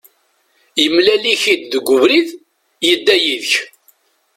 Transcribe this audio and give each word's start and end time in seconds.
Yemlal-ik-id 0.81 1.61
deg 1.73 1.87
ubrid, 1.95 2.29
yedda 2.87 3.15
yid-k. 3.23 3.51